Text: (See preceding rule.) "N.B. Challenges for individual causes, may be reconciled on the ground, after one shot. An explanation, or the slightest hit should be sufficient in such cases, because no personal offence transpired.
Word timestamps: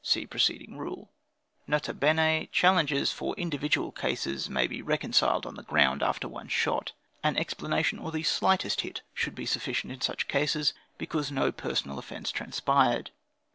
(See 0.03 0.25
preceding 0.25 0.79
rule.) 0.79 1.11
"N.B. 1.71 2.49
Challenges 2.51 3.11
for 3.11 3.35
individual 3.35 3.91
causes, 3.91 4.49
may 4.49 4.65
be 4.65 4.81
reconciled 4.81 5.45
on 5.45 5.53
the 5.53 5.61
ground, 5.61 6.01
after 6.01 6.27
one 6.27 6.47
shot. 6.47 6.93
An 7.23 7.37
explanation, 7.37 7.99
or 7.99 8.11
the 8.11 8.23
slightest 8.23 8.81
hit 8.81 9.03
should 9.13 9.35
be 9.35 9.45
sufficient 9.45 9.93
in 9.93 10.01
such 10.01 10.27
cases, 10.27 10.73
because 10.97 11.31
no 11.31 11.51
personal 11.51 11.99
offence 11.99 12.31
transpired. 12.31 13.11